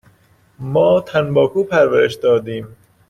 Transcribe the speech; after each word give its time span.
ما 0.73 0.87
تنباکو 1.07 1.61
پرورش 1.69 2.13
دادیم. 2.23 2.65